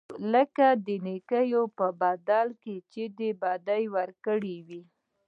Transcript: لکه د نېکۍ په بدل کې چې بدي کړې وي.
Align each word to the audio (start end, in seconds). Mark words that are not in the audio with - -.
لکه 0.33 0.67
د 0.85 0.87
نېکۍ 1.05 1.49
په 1.77 1.87
بدل 2.01 2.47
کې 2.63 2.75
چې 2.91 3.03
بدي 3.41 3.83
کړې 4.25 4.57
وي. 4.67 4.81